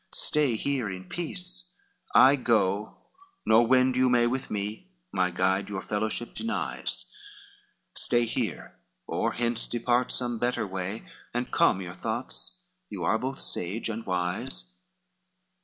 [0.11, 1.77] LV "Stay here in peace,
[2.15, 2.97] I go,
[3.45, 7.05] nor wend you may With me, my guide your fellowship denies,
[7.93, 13.39] Stay here or hence depart some better way, And calm your thoughts, you are both
[13.41, 14.73] sage and wise."